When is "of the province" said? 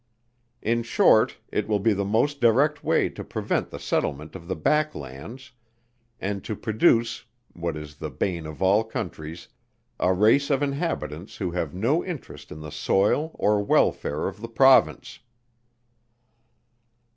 14.27-15.19